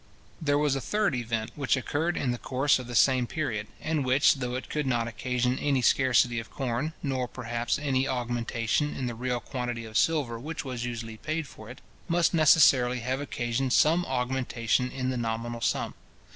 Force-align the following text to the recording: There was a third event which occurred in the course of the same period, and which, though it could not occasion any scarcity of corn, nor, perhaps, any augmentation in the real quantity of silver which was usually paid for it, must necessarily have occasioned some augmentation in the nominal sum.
There 0.41 0.57
was 0.57 0.75
a 0.75 0.81
third 0.81 1.13
event 1.13 1.51
which 1.53 1.77
occurred 1.77 2.17
in 2.17 2.31
the 2.31 2.39
course 2.39 2.79
of 2.79 2.87
the 2.87 2.95
same 2.95 3.27
period, 3.27 3.67
and 3.79 4.03
which, 4.03 4.33
though 4.33 4.55
it 4.55 4.67
could 4.67 4.87
not 4.87 5.07
occasion 5.07 5.59
any 5.59 5.83
scarcity 5.83 6.39
of 6.39 6.49
corn, 6.49 6.93
nor, 7.03 7.27
perhaps, 7.27 7.77
any 7.77 8.07
augmentation 8.07 8.95
in 8.95 9.05
the 9.05 9.13
real 9.13 9.39
quantity 9.39 9.85
of 9.85 9.95
silver 9.99 10.39
which 10.39 10.65
was 10.65 10.85
usually 10.85 11.17
paid 11.17 11.45
for 11.47 11.69
it, 11.69 11.81
must 12.07 12.33
necessarily 12.33 13.01
have 13.01 13.21
occasioned 13.21 13.73
some 13.73 14.03
augmentation 14.05 14.89
in 14.89 15.11
the 15.11 15.17
nominal 15.17 15.61
sum. 15.61 15.93